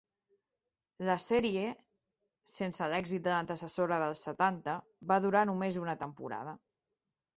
[1.09, 1.65] La sèrie,
[2.53, 4.75] sense l'èxit de l'antecessora dels setanta,
[5.13, 6.57] va durar només una temporada.